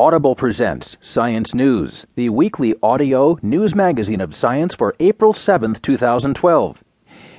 Audible 0.00 0.34
presents 0.34 0.96
Science 1.02 1.52
News, 1.52 2.06
the 2.14 2.30
weekly 2.30 2.74
audio 2.82 3.38
news 3.42 3.74
magazine 3.74 4.22
of 4.22 4.34
science 4.34 4.74
for 4.74 4.96
April 4.98 5.34
7th, 5.34 5.82
2012. 5.82 6.82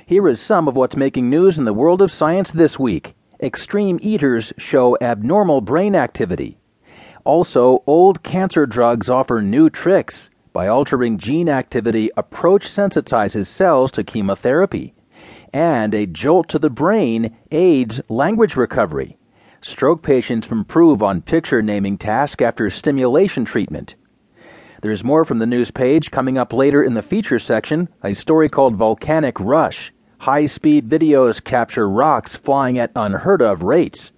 Here 0.06 0.28
is 0.28 0.40
some 0.40 0.68
of 0.68 0.76
what's 0.76 0.94
making 0.94 1.28
news 1.28 1.58
in 1.58 1.64
the 1.64 1.72
world 1.72 2.00
of 2.00 2.12
science 2.12 2.52
this 2.52 2.78
week. 2.78 3.16
Extreme 3.42 3.98
eaters 4.00 4.52
show 4.58 4.96
abnormal 5.00 5.60
brain 5.60 5.96
activity. 5.96 6.56
Also, 7.24 7.82
old 7.88 8.22
cancer 8.22 8.64
drugs 8.64 9.10
offer 9.10 9.42
new 9.42 9.68
tricks. 9.68 10.30
By 10.52 10.68
altering 10.68 11.18
gene 11.18 11.48
activity, 11.48 12.10
approach 12.16 12.68
sensitizes 12.68 13.48
cells 13.48 13.90
to 13.90 14.04
chemotherapy. 14.04 14.94
And 15.52 15.96
a 15.96 16.06
jolt 16.06 16.48
to 16.50 16.60
the 16.60 16.70
brain 16.70 17.36
aids 17.50 18.00
language 18.08 18.54
recovery. 18.54 19.18
Stroke 19.64 20.02
patients 20.02 20.48
improve 20.48 21.04
on 21.04 21.22
picture 21.22 21.62
naming 21.62 21.96
task 21.96 22.42
after 22.42 22.68
stimulation 22.68 23.44
treatment. 23.44 23.94
There's 24.82 25.04
more 25.04 25.24
from 25.24 25.38
the 25.38 25.46
news 25.46 25.70
page 25.70 26.10
coming 26.10 26.36
up 26.36 26.52
later 26.52 26.82
in 26.82 26.94
the 26.94 27.02
feature 27.02 27.38
section, 27.38 27.88
a 28.02 28.14
story 28.14 28.48
called 28.48 28.74
Volcanic 28.74 29.38
Rush. 29.38 29.92
High 30.18 30.46
speed 30.46 30.88
videos 30.88 31.42
capture 31.42 31.88
rocks 31.88 32.34
flying 32.34 32.76
at 32.76 32.90
unheard 32.96 33.40
of 33.40 33.62
rates. 33.62 34.10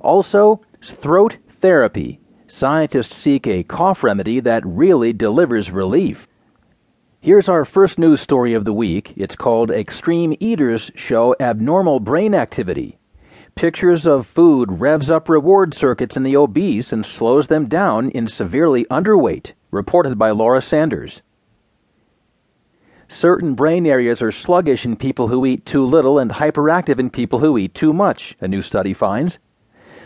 Also, 0.00 0.60
throat 0.80 1.38
therapy. 1.60 2.20
Scientists 2.46 3.16
seek 3.16 3.48
a 3.48 3.64
cough 3.64 4.04
remedy 4.04 4.38
that 4.38 4.62
really 4.64 5.12
delivers 5.12 5.72
relief. 5.72 6.28
Here's 7.20 7.48
our 7.48 7.64
first 7.64 7.98
news 7.98 8.20
story 8.20 8.54
of 8.54 8.64
the 8.64 8.72
week. 8.72 9.12
It's 9.16 9.34
called 9.34 9.72
Extreme 9.72 10.36
Eaters 10.38 10.92
Show 10.94 11.34
Abnormal 11.40 11.98
Brain 11.98 12.32
Activity. 12.32 12.97
Pictures 13.58 14.06
of 14.06 14.24
food 14.24 14.78
revs 14.78 15.10
up 15.10 15.28
reward 15.28 15.74
circuits 15.74 16.16
in 16.16 16.22
the 16.22 16.36
obese 16.36 16.92
and 16.92 17.04
slows 17.04 17.48
them 17.48 17.66
down 17.66 18.08
in 18.10 18.28
severely 18.28 18.84
underweight, 18.84 19.50
reported 19.72 20.16
by 20.16 20.30
Laura 20.30 20.62
Sanders. 20.62 21.22
Certain 23.08 23.54
brain 23.54 23.84
areas 23.84 24.22
are 24.22 24.30
sluggish 24.30 24.84
in 24.84 24.94
people 24.94 25.26
who 25.26 25.44
eat 25.44 25.66
too 25.66 25.84
little 25.84 26.20
and 26.20 26.30
hyperactive 26.30 27.00
in 27.00 27.10
people 27.10 27.40
who 27.40 27.58
eat 27.58 27.74
too 27.74 27.92
much, 27.92 28.36
a 28.40 28.46
new 28.46 28.62
study 28.62 28.94
finds. 28.94 29.40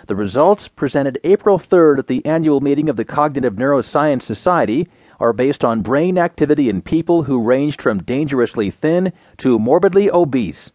The 0.07 0.17
results, 0.17 0.67
presented 0.67 1.21
April 1.23 1.59
3rd 1.59 1.99
at 1.99 2.07
the 2.07 2.25
annual 2.25 2.63
meeting 2.63 2.89
of 2.89 2.97
the 2.97 3.05
Cognitive 3.05 3.57
Neuroscience 3.57 4.23
Society, 4.23 4.89
are 5.21 5.35
based 5.35 5.63
on 5.63 5.83
brain 5.83 6.17
activity 6.17 6.71
in 6.71 6.81
people 6.81 7.25
who 7.25 7.39
ranged 7.39 7.83
from 7.83 8.03
dangerously 8.03 8.71
thin 8.71 9.13
to 9.37 9.59
morbidly 9.59 10.11
obese. 10.11 10.73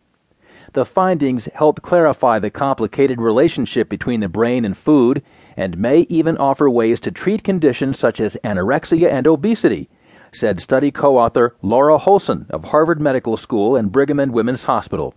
The 0.78 0.86
findings 0.86 1.50
help 1.56 1.82
clarify 1.82 2.38
the 2.38 2.52
complicated 2.52 3.20
relationship 3.20 3.90
between 3.90 4.20
the 4.20 4.30
brain 4.30 4.64
and 4.64 4.78
food 4.78 5.24
and 5.56 5.76
may 5.76 6.02
even 6.02 6.38
offer 6.38 6.70
ways 6.70 7.00
to 7.00 7.10
treat 7.10 7.44
conditions 7.44 7.98
such 7.98 8.20
as 8.20 8.38
anorexia 8.44 9.12
and 9.12 9.26
obesity, 9.26 9.90
said 10.32 10.62
study 10.62 10.92
co 10.92 11.18
author 11.18 11.56
Laura 11.64 11.98
Holsen 11.98 12.48
of 12.52 12.66
Harvard 12.66 13.02
Medical 13.02 13.38
School 13.38 13.76
and 13.76 13.92
Brigham 13.92 14.20
and 14.20 14.32
Women's 14.32 14.66
Hospital. 14.66 15.16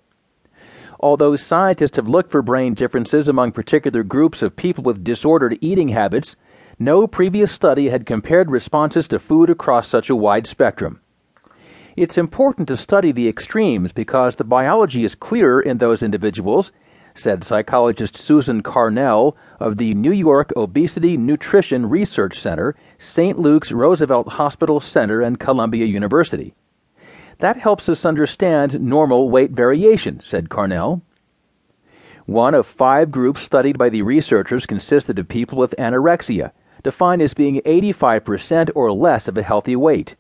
Although 0.99 1.37
scientists 1.37 1.97
have 1.97 2.09
looked 2.09 2.31
for 2.31 2.41
brain 2.41 2.73
differences 2.73 3.29
among 3.29 3.53
particular 3.53 4.03
groups 4.03 4.41
of 4.41 4.57
people 4.57 4.83
with 4.83 5.05
disordered 5.05 5.59
eating 5.61 5.89
habits, 5.89 6.37
no 6.79 7.07
previous 7.07 7.53
study 7.53 7.91
had 7.91 8.07
compared 8.07 8.51
responses 8.51 9.07
to 9.09 9.19
food 9.19 9.51
across 9.51 9.89
such 9.89 10.09
a 10.09 10.17
wide 10.17 10.47
spectrum. 10.47 11.03
It's 12.01 12.17
important 12.17 12.67
to 12.69 12.79
study 12.79 13.13
the 13.13 13.29
extremes 13.29 13.93
because 13.93 14.37
the 14.37 14.43
biology 14.43 15.05
is 15.05 15.15
clearer 15.15 15.61
in 15.61 15.77
those 15.77 16.03
individuals, 16.03 16.73
said 17.15 17.45
psychologist 17.45 18.17
Susan 18.17 18.63
Carnell 18.63 19.37
of 19.59 19.77
the 19.77 19.93
New 19.93 20.11
York 20.11 20.51
Obesity 20.57 21.19
Nutrition 21.19 21.91
Research 21.91 22.41
Center, 22.41 22.75
St. 22.97 23.39
Luke's 23.39 23.71
Roosevelt 23.71 24.29
Hospital 24.29 24.81
Center, 24.81 25.21
and 25.21 25.39
Columbia 25.39 25.85
University. 25.85 26.55
That 27.41 27.59
helps 27.59 27.87
us 27.87 28.07
understand 28.07 28.81
normal 28.81 29.29
weight 29.29 29.51
variation, 29.51 30.23
said 30.25 30.49
Carnell. 30.49 31.03
One 32.25 32.55
of 32.55 32.67
five 32.67 33.11
groups 33.11 33.43
studied 33.43 33.77
by 33.77 33.91
the 33.91 34.01
researchers 34.01 34.65
consisted 34.65 35.19
of 35.19 35.29
people 35.29 35.59
with 35.59 35.75
anorexia, 35.79 36.53
defined 36.83 37.21
as 37.21 37.35
being 37.35 37.61
85% 37.67 38.71
or 38.75 38.91
less 38.91 39.29
of 39.29 39.37
a 39.37 39.43
healthy 39.43 39.77
weight. 39.77 40.17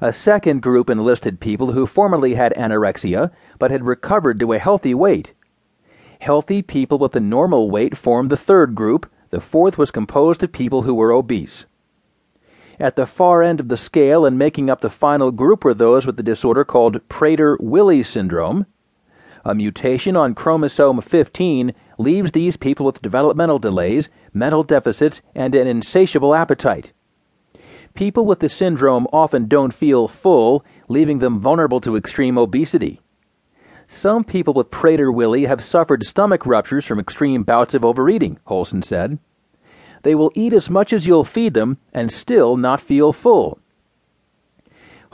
A 0.00 0.12
second 0.12 0.62
group 0.62 0.88
enlisted 0.88 1.40
people 1.40 1.72
who 1.72 1.86
formerly 1.86 2.34
had 2.34 2.54
anorexia 2.54 3.32
but 3.58 3.70
had 3.70 3.84
recovered 3.84 4.38
to 4.40 4.52
a 4.52 4.58
healthy 4.58 4.94
weight. 4.94 5.34
Healthy 6.20 6.62
people 6.62 6.98
with 6.98 7.16
a 7.16 7.20
normal 7.20 7.70
weight 7.70 7.96
formed 7.96 8.30
the 8.30 8.36
third 8.36 8.74
group. 8.74 9.10
The 9.30 9.40
fourth 9.40 9.76
was 9.76 9.90
composed 9.90 10.42
of 10.42 10.52
people 10.52 10.82
who 10.82 10.94
were 10.94 11.12
obese. 11.12 11.66
At 12.80 12.94
the 12.94 13.06
far 13.06 13.42
end 13.42 13.58
of 13.58 13.68
the 13.68 13.76
scale 13.76 14.24
and 14.24 14.38
making 14.38 14.70
up 14.70 14.82
the 14.82 14.90
final 14.90 15.32
group 15.32 15.64
were 15.64 15.74
those 15.74 16.06
with 16.06 16.16
the 16.16 16.22
disorder 16.22 16.64
called 16.64 17.06
Prader-Willi 17.08 18.04
syndrome. 18.04 18.66
A 19.44 19.54
mutation 19.54 20.14
on 20.14 20.34
chromosome 20.34 21.00
15 21.00 21.74
leaves 21.98 22.32
these 22.32 22.56
people 22.56 22.86
with 22.86 23.02
developmental 23.02 23.58
delays, 23.58 24.08
mental 24.32 24.62
deficits, 24.62 25.20
and 25.34 25.56
an 25.56 25.66
insatiable 25.66 26.36
appetite. 26.36 26.92
People 27.98 28.26
with 28.26 28.38
the 28.38 28.48
syndrome 28.48 29.08
often 29.12 29.48
don't 29.48 29.74
feel 29.74 30.06
full, 30.06 30.64
leaving 30.86 31.18
them 31.18 31.40
vulnerable 31.40 31.80
to 31.80 31.96
extreme 31.96 32.38
obesity. 32.38 33.00
Some 33.88 34.22
people 34.22 34.54
with 34.54 34.70
Prader-Willi 34.70 35.46
have 35.46 35.64
suffered 35.64 36.06
stomach 36.06 36.46
ruptures 36.46 36.84
from 36.84 37.00
extreme 37.00 37.42
bouts 37.42 37.74
of 37.74 37.84
overeating, 37.84 38.38
Holsen 38.46 38.84
said. 38.84 39.18
They 40.04 40.14
will 40.14 40.30
eat 40.36 40.52
as 40.52 40.70
much 40.70 40.92
as 40.92 41.08
you'll 41.08 41.24
feed 41.24 41.54
them 41.54 41.78
and 41.92 42.12
still 42.12 42.56
not 42.56 42.80
feel 42.80 43.12
full. 43.12 43.58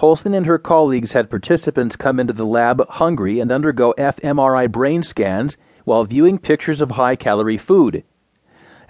Holsen 0.00 0.36
and 0.36 0.44
her 0.44 0.58
colleagues 0.58 1.12
had 1.12 1.30
participants 1.30 1.96
come 1.96 2.20
into 2.20 2.34
the 2.34 2.44
lab 2.44 2.86
hungry 2.86 3.40
and 3.40 3.50
undergo 3.50 3.94
fMRI 3.96 4.70
brain 4.70 5.02
scans 5.02 5.56
while 5.84 6.04
viewing 6.04 6.36
pictures 6.36 6.82
of 6.82 6.90
high 6.90 7.16
calorie 7.16 7.56
food. 7.56 8.04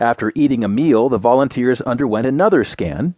After 0.01 0.33
eating 0.35 0.65
a 0.65 0.69
meal, 0.69 1.09
the 1.09 1.17
volunteers 1.17 1.81
underwent 1.83 2.27
another 2.27 2.65
scan. 2.65 3.15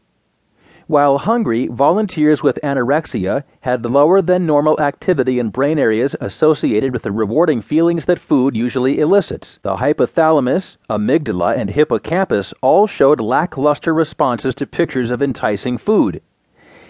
While 0.88 1.18
hungry, 1.18 1.66
volunteers 1.66 2.44
with 2.44 2.60
anorexia 2.62 3.42
had 3.62 3.84
lower 3.84 4.22
than 4.22 4.46
normal 4.46 4.80
activity 4.80 5.40
in 5.40 5.48
brain 5.48 5.80
areas 5.80 6.14
associated 6.20 6.92
with 6.92 7.02
the 7.02 7.10
rewarding 7.10 7.60
feelings 7.60 8.04
that 8.04 8.20
food 8.20 8.56
usually 8.56 9.00
elicits. 9.00 9.58
The 9.62 9.78
hypothalamus, 9.78 10.76
amygdala, 10.88 11.56
and 11.56 11.70
hippocampus 11.70 12.54
all 12.60 12.86
showed 12.86 13.20
lackluster 13.20 13.92
responses 13.92 14.54
to 14.54 14.66
pictures 14.66 15.10
of 15.10 15.20
enticing 15.20 15.76
food. 15.76 16.22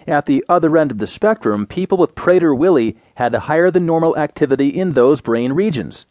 At 0.07 0.27
the 0.27 0.45
other 0.47 0.77
end 0.77 0.91
of 0.91 0.99
the 0.99 1.07
spectrum, 1.07 1.67
people 1.67 1.97
with 1.97 2.15
Prader-Willi 2.15 2.99
had 3.15 3.35
higher 3.35 3.71
than 3.71 3.87
normal 3.87 4.15
activity 4.19 4.69
in 4.69 4.93
those 4.93 5.23
brain 5.23 5.55
regions. 5.55 6.05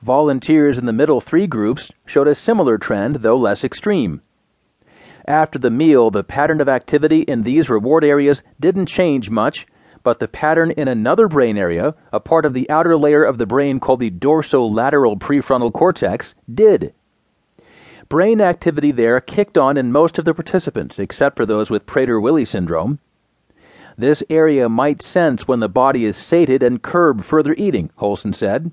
Volunteers 0.00 0.78
in 0.78 0.86
the 0.86 0.92
middle 0.94 1.20
three 1.20 1.46
groups 1.46 1.92
showed 2.06 2.28
a 2.28 2.34
similar 2.34 2.78
trend, 2.78 3.16
though 3.16 3.36
less 3.36 3.62
extreme. 3.62 4.22
After 5.30 5.60
the 5.60 5.70
meal, 5.70 6.10
the 6.10 6.24
pattern 6.24 6.60
of 6.60 6.68
activity 6.68 7.20
in 7.20 7.44
these 7.44 7.70
reward 7.70 8.02
areas 8.02 8.42
didn't 8.58 8.86
change 8.86 9.30
much, 9.30 9.64
but 10.02 10.18
the 10.18 10.26
pattern 10.26 10.72
in 10.72 10.88
another 10.88 11.28
brain 11.28 11.56
area, 11.56 11.94
a 12.12 12.18
part 12.18 12.44
of 12.44 12.52
the 12.52 12.68
outer 12.68 12.96
layer 12.96 13.22
of 13.22 13.38
the 13.38 13.46
brain 13.46 13.78
called 13.78 14.00
the 14.00 14.10
dorsolateral 14.10 15.16
prefrontal 15.20 15.72
cortex, 15.72 16.34
did. 16.52 16.94
Brain 18.08 18.40
activity 18.40 18.90
there 18.90 19.20
kicked 19.20 19.56
on 19.56 19.76
in 19.76 19.92
most 19.92 20.18
of 20.18 20.24
the 20.24 20.34
participants, 20.34 20.98
except 20.98 21.36
for 21.36 21.46
those 21.46 21.70
with 21.70 21.86
Prader-Willi 21.86 22.44
syndrome. 22.44 22.98
This 23.96 24.24
area 24.30 24.68
might 24.68 25.00
sense 25.00 25.46
when 25.46 25.60
the 25.60 25.68
body 25.68 26.06
is 26.06 26.16
sated 26.16 26.60
and 26.60 26.82
curb 26.82 27.22
further 27.22 27.54
eating, 27.56 27.90
Holsen 28.00 28.34
said. 28.34 28.72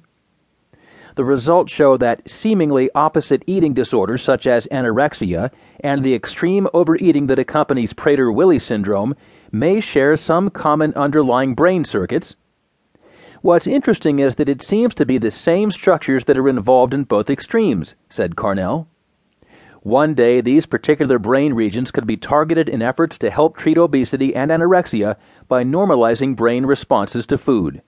The 1.17 1.25
results 1.25 1.73
show 1.73 1.97
that 1.97 2.29
seemingly 2.29 2.91
opposite 2.93 3.41
eating 3.47 3.73
disorders 3.73 4.21
such 4.21 4.45
as 4.45 4.67
anorexia 4.67 5.49
and 5.79 6.03
the 6.03 6.13
extreme 6.13 6.67
overeating 6.75 7.25
that 7.25 7.39
accompanies 7.39 7.91
Prader-Willi 7.91 8.59
syndrome 8.59 9.15
may 9.51 9.79
share 9.79 10.15
some 10.15 10.51
common 10.51 10.93
underlying 10.93 11.55
brain 11.55 11.85
circuits. 11.85 12.35
What's 13.41 13.65
interesting 13.65 14.19
is 14.19 14.35
that 14.35 14.47
it 14.47 14.61
seems 14.61 14.93
to 14.93 15.07
be 15.07 15.17
the 15.17 15.31
same 15.31 15.71
structures 15.71 16.25
that 16.25 16.37
are 16.37 16.47
involved 16.47 16.93
in 16.93 17.03
both 17.03 17.31
extremes, 17.31 17.95
said 18.11 18.35
Carnell. 18.35 18.85
One 19.81 20.13
day, 20.13 20.39
these 20.39 20.67
particular 20.67 21.17
brain 21.17 21.55
regions 21.55 21.89
could 21.89 22.05
be 22.05 22.17
targeted 22.17 22.69
in 22.69 22.83
efforts 22.83 23.17
to 23.17 23.31
help 23.31 23.57
treat 23.57 23.79
obesity 23.79 24.35
and 24.35 24.51
anorexia 24.51 25.15
by 25.47 25.63
normalizing 25.63 26.35
brain 26.35 26.67
responses 26.67 27.25
to 27.25 27.39
food. 27.39 27.81